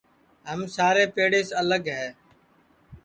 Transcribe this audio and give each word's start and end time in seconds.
ہم 0.49 0.59
سارے 0.75 1.05
پیڑیس 1.15 1.49
الگے 1.61 1.95
ہے 2.01 2.09